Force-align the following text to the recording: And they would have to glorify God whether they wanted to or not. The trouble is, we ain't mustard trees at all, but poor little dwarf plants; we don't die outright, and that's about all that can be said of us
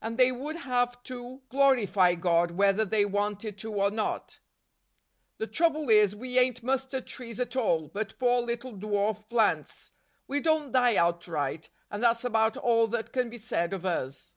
And 0.00 0.16
they 0.16 0.30
would 0.30 0.54
have 0.54 1.02
to 1.02 1.42
glorify 1.48 2.14
God 2.14 2.52
whether 2.52 2.84
they 2.84 3.04
wanted 3.04 3.58
to 3.58 3.72
or 3.74 3.90
not. 3.90 4.38
The 5.38 5.48
trouble 5.48 5.90
is, 5.90 6.14
we 6.14 6.38
ain't 6.38 6.62
mustard 6.62 7.08
trees 7.08 7.40
at 7.40 7.56
all, 7.56 7.88
but 7.88 8.16
poor 8.20 8.40
little 8.40 8.74
dwarf 8.74 9.28
plants; 9.28 9.90
we 10.28 10.38
don't 10.40 10.70
die 10.70 10.94
outright, 10.94 11.70
and 11.90 12.00
that's 12.00 12.22
about 12.22 12.56
all 12.56 12.86
that 12.86 13.12
can 13.12 13.28
be 13.28 13.38
said 13.38 13.72
of 13.72 13.84
us 13.84 14.34